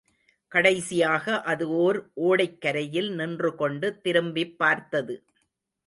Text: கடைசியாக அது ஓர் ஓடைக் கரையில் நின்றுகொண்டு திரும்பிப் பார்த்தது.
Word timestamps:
கடைசியாக 0.51 1.41
அது 1.41 1.69
ஓர் 1.69 2.09
ஓடைக் 2.21 2.61
கரையில் 2.61 3.09
நின்றுகொண்டு 3.11 4.01
திரும்பிப் 4.01 4.57
பார்த்தது. 4.57 5.15